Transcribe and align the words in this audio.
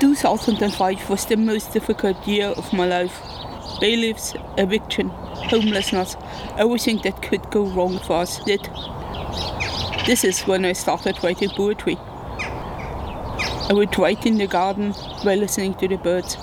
Two 0.00 0.14
thousand 0.16 0.62
and 0.62 0.74
five 0.74 1.08
was 1.08 1.26
the 1.26 1.36
most 1.36 1.72
difficult 1.72 2.26
year 2.26 2.48
of 2.48 2.72
my 2.72 2.86
life. 2.86 3.20
Bailiffs, 3.80 4.34
eviction, 4.58 5.08
homelessness, 5.08 6.16
everything 6.56 7.00
that 7.02 7.22
could 7.22 7.50
go 7.50 7.64
wrong 7.66 7.98
for 7.98 8.16
us 8.16 8.42
did. 8.44 8.68
This 10.06 10.24
is 10.24 10.42
when 10.42 10.64
I 10.64 10.72
started 10.72 11.22
writing 11.22 11.50
poetry. 11.50 11.96
I 13.68 13.72
would 13.72 13.96
write 13.98 14.26
in 14.26 14.38
the 14.38 14.46
garden 14.46 14.92
while 15.22 15.38
listening 15.38 15.74
to 15.74 15.88
the 15.88 15.96
birds. 15.96 16.36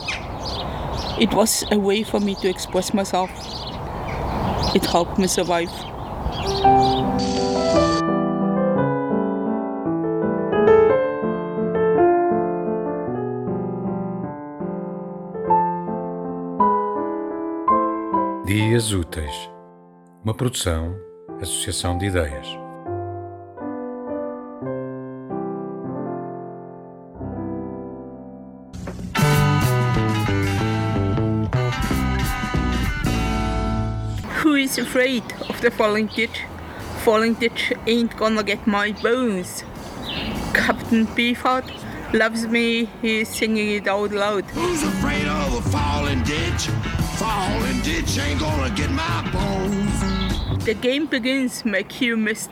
It 1.20 1.34
was 1.34 1.66
a 1.70 1.78
way 1.78 2.04
for 2.04 2.20
me 2.20 2.36
to 2.36 2.50
express 2.50 2.94
myself. 2.94 3.30
It 4.76 4.86
helped 4.86 5.18
me 5.18 5.28
survive. 5.28 5.72
Dias 18.46 18.92
Úteis, 18.92 19.50
uma 20.24 20.34
produção, 20.34 20.96
associação 21.40 21.98
de 21.98 22.08
ideias. 22.08 22.69
Is 34.70 34.78
afraid 34.78 35.24
of 35.50 35.60
the 35.62 35.72
falling 35.72 36.06
ditch? 36.06 36.44
Falling 37.00 37.34
ditch 37.34 37.74
ain't 37.88 38.16
gonna 38.16 38.44
get 38.44 38.68
my 38.68 38.92
bones. 38.92 39.64
Captain 40.54 41.08
Beefheart 41.08 41.68
loves 42.14 42.46
me, 42.46 42.88
he's 43.02 43.30
singing 43.30 43.72
it 43.72 43.88
out 43.88 44.12
loud. 44.12 44.46
Who's 44.52 44.84
afraid 44.84 45.26
of 45.26 45.56
the 45.56 45.70
falling 45.72 46.22
ditch? 46.22 46.68
Falling 47.18 47.82
ditch 47.82 48.20
ain't 48.20 48.40
gonna 48.40 48.70
get 48.76 48.92
my 48.92 49.28
bones. 49.34 50.66
The 50.66 50.76
game 50.76 51.08
begins, 51.08 51.66
my 51.66 51.82
cue 51.82 52.16
missed. 52.16 52.52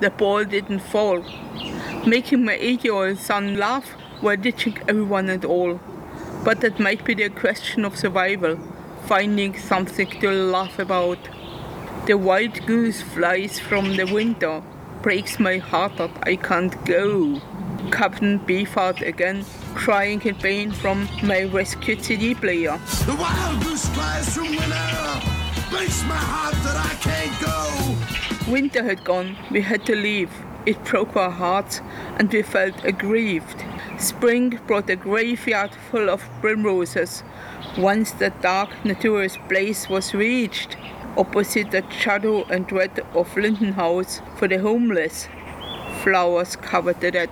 The 0.00 0.08
ball 0.08 0.44
didn't 0.44 0.80
fall. 0.80 1.22
Making 2.06 2.46
my 2.46 2.54
eight-year-old 2.54 3.18
son 3.18 3.58
laugh 3.58 3.90
while 4.22 4.38
ditching 4.38 4.78
everyone 4.88 5.28
and 5.28 5.44
all. 5.44 5.78
But 6.44 6.62
that 6.62 6.80
might 6.80 7.04
be 7.04 7.12
the 7.12 7.28
question 7.28 7.84
of 7.84 7.98
survival, 7.98 8.56
finding 9.04 9.58
something 9.58 10.08
to 10.20 10.30
laugh 10.30 10.78
about. 10.78 11.18
The 12.08 12.16
white 12.16 12.64
goose 12.64 13.02
flies 13.02 13.60
from 13.60 13.94
the 13.94 14.06
window, 14.06 14.64
breaks 15.02 15.38
my 15.38 15.58
heart 15.58 15.98
that 15.98 16.10
I 16.22 16.36
can't 16.36 16.72
go. 16.86 17.38
Captain 17.92 18.38
Beefheart 18.38 19.06
again, 19.06 19.44
crying 19.74 20.22
in 20.22 20.34
pain 20.36 20.72
from 20.72 21.06
my 21.22 21.42
rescued 21.42 22.02
CD 22.02 22.34
player. 22.34 22.80
The 23.04 23.14
wild 23.14 23.62
goose 23.62 23.86
flies 23.90 24.34
from 24.34 24.48
winter, 24.48 25.20
breaks 25.68 26.02
my 26.04 26.16
heart 26.16 26.54
that 26.64 26.78
I 26.78 26.94
can't 27.06 28.46
go. 28.46 28.50
Winter 28.50 28.82
had 28.82 29.04
gone, 29.04 29.36
we 29.50 29.60
had 29.60 29.84
to 29.84 29.94
leave. 29.94 30.32
It 30.64 30.82
broke 30.84 31.14
our 31.14 31.30
hearts, 31.30 31.82
and 32.16 32.32
we 32.32 32.40
felt 32.40 32.86
aggrieved. 32.86 33.62
Spring 33.98 34.58
brought 34.66 34.88
a 34.88 34.96
graveyard 34.96 35.74
full 35.90 36.08
of 36.08 36.26
primroses. 36.40 37.22
Once 37.76 38.12
the 38.12 38.30
dark, 38.40 38.70
notorious 38.82 39.36
place 39.46 39.90
was 39.90 40.14
reached, 40.14 40.78
opposite 41.18 41.72
the 41.72 41.84
shadow 41.90 42.44
and 42.44 42.66
dread 42.68 43.00
of 43.12 43.36
Linden 43.36 43.72
House 43.72 44.22
for 44.36 44.46
the 44.46 44.58
homeless, 44.58 45.28
flowers 46.02 46.54
covered 46.54 47.00
the 47.00 47.10
dead. 47.10 47.30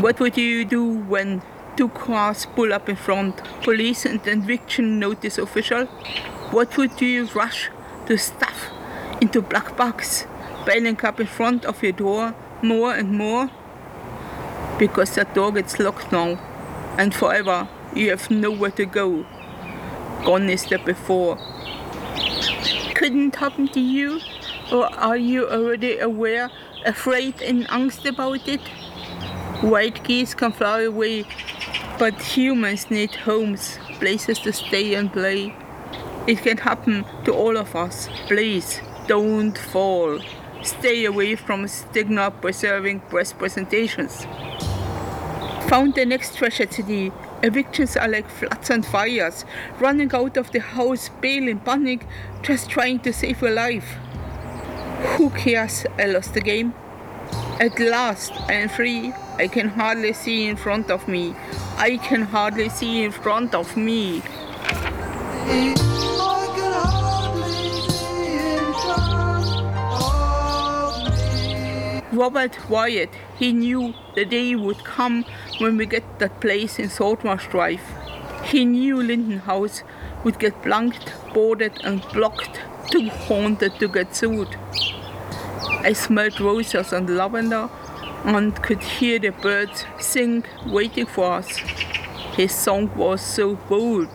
What 0.00 0.18
would 0.18 0.38
you 0.38 0.64
do 0.64 0.84
when 0.84 1.42
two 1.76 1.90
cars 1.90 2.46
pull 2.46 2.72
up 2.72 2.88
in 2.88 2.96
front, 2.96 3.42
police 3.62 4.06
and 4.06 4.26
eviction 4.26 4.98
notice 4.98 5.36
official? 5.36 5.84
What 6.52 6.76
would 6.78 7.00
you 7.00 7.26
rush 7.26 7.70
to 8.06 8.16
stuff 8.16 8.70
into 9.20 9.42
black 9.42 9.76
box, 9.76 10.26
piling 10.64 10.98
up 11.04 11.20
in 11.20 11.26
front 11.26 11.66
of 11.66 11.82
your 11.82 11.92
door 11.92 12.34
more 12.62 12.94
and 12.94 13.12
more? 13.12 13.50
Because 14.78 15.14
that 15.16 15.34
door 15.34 15.52
gets 15.52 15.78
locked 15.78 16.10
now, 16.10 16.38
and 16.96 17.14
forever 17.14 17.68
you 17.94 18.08
have 18.10 18.30
nowhere 18.30 18.70
to 18.70 18.86
go. 18.86 19.26
Gone 20.24 20.48
is 20.48 20.64
the 20.64 20.78
before. 20.78 21.38
Couldn't 23.00 23.34
happen 23.34 23.66
to 23.68 23.80
you? 23.80 24.20
Or 24.70 24.84
are 24.94 25.16
you 25.16 25.48
already 25.48 25.96
aware, 26.00 26.50
afraid 26.84 27.40
and 27.40 27.66
angst 27.68 28.04
about 28.04 28.46
it? 28.46 28.60
White 29.62 30.04
geese 30.04 30.34
can 30.34 30.52
fly 30.52 30.82
away, 30.82 31.24
but 31.98 32.12
humans 32.20 32.90
need 32.90 33.14
homes, 33.14 33.78
places 34.00 34.38
to 34.40 34.52
stay 34.52 34.96
and 34.96 35.10
play. 35.10 35.56
It 36.26 36.42
can 36.42 36.58
happen 36.58 37.06
to 37.24 37.32
all 37.32 37.56
of 37.56 37.74
us. 37.74 38.10
Please, 38.26 38.82
don't 39.06 39.56
fall. 39.56 40.20
Stay 40.62 41.06
away 41.06 41.36
from 41.36 41.68
stigma 41.68 42.30
preserving 42.30 43.00
breast 43.08 43.38
presentations. 43.38 44.26
Found 45.70 45.94
the 45.94 46.04
next 46.04 46.36
treasure 46.36 46.66
today. 46.66 47.12
Evictions 47.42 47.96
are 47.96 48.08
like 48.08 48.28
floods 48.28 48.68
and 48.68 48.84
fires, 48.84 49.46
running 49.78 50.12
out 50.14 50.36
of 50.36 50.50
the 50.52 50.60
house, 50.60 51.08
bail 51.22 51.48
in 51.48 51.58
panic, 51.60 52.06
just 52.42 52.68
trying 52.68 53.00
to 53.00 53.12
save 53.12 53.40
your 53.40 53.52
life. 53.52 53.96
Who 55.16 55.30
cares? 55.30 55.86
I 55.98 56.04
lost 56.06 56.34
the 56.34 56.42
game. 56.42 56.74
At 57.58 57.78
last, 57.78 58.32
I 58.48 58.54
am 58.54 58.68
free. 58.68 59.14
I 59.38 59.48
can 59.48 59.68
hardly 59.68 60.12
see 60.12 60.46
in 60.48 60.56
front 60.56 60.90
of 60.90 61.08
me. 61.08 61.34
I 61.78 61.96
can 61.96 62.22
hardly 62.22 62.68
see 62.68 63.04
in 63.04 63.10
front 63.10 63.54
of 63.54 63.74
me. 63.74 64.22
Robert 72.12 72.68
Wyatt, 72.68 73.10
he 73.38 73.52
knew 73.52 73.94
the 74.14 74.26
day 74.26 74.54
would 74.54 74.84
come 74.84 75.24
when 75.60 75.76
we 75.76 75.84
get 75.84 76.18
that 76.18 76.40
place 76.40 76.78
in 76.78 76.88
Saltmarsh 76.88 77.48
Drive. 77.48 77.82
He 78.44 78.64
knew 78.64 79.02
Linden 79.02 79.40
House 79.40 79.82
would 80.24 80.38
get 80.38 80.62
blanked, 80.62 81.12
boarded 81.34 81.72
and 81.84 82.02
blocked, 82.12 82.60
too 82.90 83.08
haunted 83.10 83.78
to 83.78 83.88
get 83.88 84.16
sued. 84.16 84.56
I 85.82 85.92
smelled 85.92 86.40
roses 86.40 86.92
and 86.92 87.16
lavender 87.16 87.68
and 88.24 88.54
could 88.62 88.82
hear 88.82 89.18
the 89.18 89.30
birds 89.30 89.84
sing 89.98 90.44
waiting 90.66 91.06
for 91.06 91.32
us. 91.32 91.58
His 92.36 92.54
song 92.54 92.90
was 92.96 93.20
so 93.20 93.56
bold. 93.56 94.08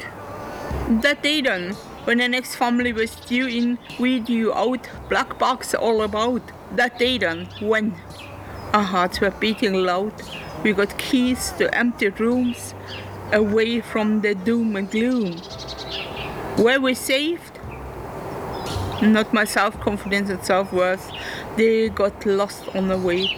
That 1.01 1.21
day 1.21 1.41
then, 1.41 1.73
when 2.05 2.19
the 2.19 2.27
next 2.27 2.55
family 2.55 2.93
was 2.93 3.15
due 3.15 3.47
in, 3.47 3.77
we 3.99 4.19
due 4.19 4.53
out, 4.53 4.87
black 5.09 5.39
box 5.39 5.73
all 5.73 6.01
about. 6.01 6.41
That 6.75 6.99
day 6.99 7.17
then, 7.17 7.47
when 7.61 7.95
our 8.73 8.83
hearts 8.83 9.21
were 9.21 9.31
beating 9.31 9.73
loud, 9.73 10.13
we 10.65 10.73
got 10.73 10.97
keys 10.97 11.51
to 11.59 11.71
empty 11.77 12.09
rooms, 12.09 12.73
away 13.31 13.81
from 13.81 14.21
the 14.21 14.33
doom 14.33 14.75
and 14.75 14.89
gloom. 14.89 15.39
Were 16.57 16.79
we 16.79 16.95
saved? 16.95 17.59
Not 18.99 19.31
my 19.31 19.45
self-confidence 19.45 20.31
and 20.31 20.43
self-worth. 20.43 21.11
They 21.55 21.89
got 21.89 22.25
lost 22.25 22.75
on 22.75 22.87
the 22.87 22.97
way. 22.97 23.37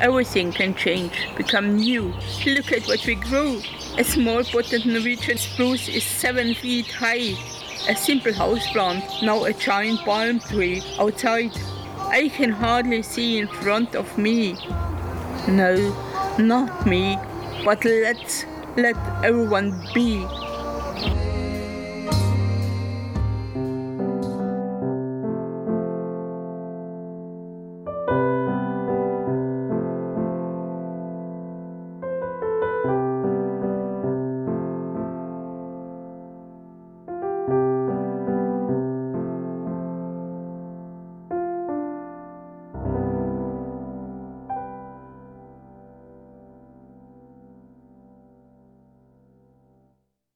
Everything 0.00 0.50
can 0.50 0.74
change, 0.74 1.12
become 1.36 1.76
new. 1.76 2.14
Look 2.46 2.72
at 2.72 2.86
what 2.86 3.04
we 3.04 3.16
grew. 3.16 3.60
A 3.98 4.04
small 4.04 4.42
potted 4.42 4.86
Norwegian 4.86 5.36
spruce 5.36 5.90
is 5.90 6.04
seven 6.04 6.54
feet 6.54 6.90
high. 6.90 7.36
A 7.86 7.94
simple 7.94 8.32
houseplant, 8.32 9.22
now 9.22 9.44
a 9.44 9.52
giant 9.52 10.00
palm 10.00 10.40
tree 10.40 10.82
outside. 10.98 11.52
I 11.98 12.30
can 12.30 12.50
hardly 12.50 13.02
see 13.02 13.36
in 13.36 13.46
front 13.46 13.94
of 13.94 14.16
me. 14.16 14.54
No, 15.48 15.76
not 16.38 16.86
me, 16.86 17.18
but 17.64 17.84
let's 17.84 18.44
let 18.76 18.96
everyone 19.24 19.72
be. 19.94 20.26